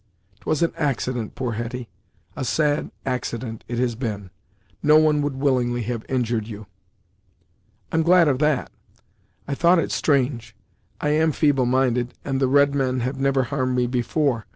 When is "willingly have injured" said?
5.35-6.47